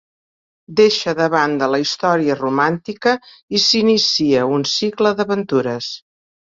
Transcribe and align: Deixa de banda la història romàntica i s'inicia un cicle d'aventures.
Deixa 0.79 1.13
de 1.19 1.27
banda 1.33 1.67
la 1.75 1.81
història 1.83 2.39
romàntica 2.41 3.15
i 3.59 3.65
s'inicia 3.69 4.45
un 4.59 4.69
cicle 4.77 5.17
d'aventures. 5.23 5.97